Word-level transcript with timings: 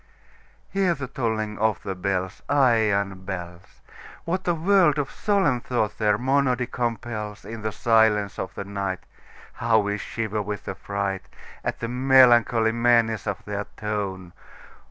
Hear 0.71 0.95
the 0.95 1.05
tolling 1.05 1.59
of 1.59 1.83
the 1.83 1.93
bells, 1.93 2.41
Iron 2.49 3.23
bells! 3.23 3.81
What 4.25 4.47
a 4.47 4.55
world 4.55 4.97
of 4.97 5.11
solemn 5.11 5.61
thought 5.61 5.99
their 5.99 6.17
monody 6.17 6.65
compels! 6.65 7.45
In 7.45 7.61
the 7.61 7.71
silence 7.71 8.39
of 8.39 8.51
the 8.55 8.63
nightHow 8.65 9.83
we 9.83 9.99
shiver 9.99 10.41
with 10.41 10.65
affrightAt 10.65 11.77
the 11.77 11.87
melancholy 11.87 12.71
menace 12.71 13.27
of 13.27 13.45
their 13.45 13.67
tone! 13.77 14.33